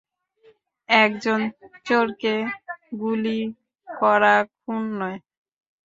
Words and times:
একজন 0.89 1.39
চোরকে 1.85 2.35
গুলি 3.01 3.39
করা 3.87 4.35
খুন 4.55 4.81
নয়। 4.99 5.17